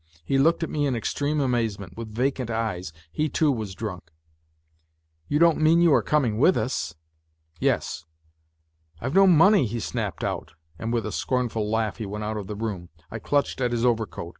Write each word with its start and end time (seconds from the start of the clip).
He 0.25 0.39
looked 0.39 0.63
at 0.63 0.69
me 0.71 0.87
in 0.87 0.95
extreme 0.95 1.39
amazement, 1.39 1.95
with 1.95 2.07
vacant 2.07 2.49
eyes. 2.49 2.91
He, 3.11 3.29
too, 3.29 3.51
was 3.51 3.75
drunk." 3.75 4.09
You 5.29 5.37
don't 5.37 5.61
mean 5.61 5.79
you 5.79 5.93
are 5.93 6.01
coming 6.01 6.39
with 6.39 6.57
us?"" 6.57 6.95
Yes." 7.69 8.05
"I've 8.99 9.13
no 9.13 9.27
money," 9.27 9.67
he 9.67 9.79
snapped 9.79 10.23
out, 10.23 10.53
and 10.79 10.91
with 10.91 11.05
a 11.05 11.11
scornful 11.11 11.69
laugh 11.69 11.97
he 11.97 12.07
went 12.07 12.23
out 12.23 12.37
of 12.37 12.47
the 12.47 12.55
room. 12.55 12.89
I 13.11 13.19
clutched 13.19 13.61
at 13.61 13.71
his 13.73 13.85
overcoat. 13.85 14.29